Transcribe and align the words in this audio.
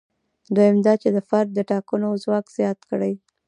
دویم 0.55 0.77
دا 0.85 0.93
چې 1.01 1.09
د 1.15 1.17
فرد 1.29 1.49
د 1.53 1.59
ټاکنې 1.69 2.09
ځواک 2.23 2.45
زیات 2.57 2.79
کړي. 2.89 3.13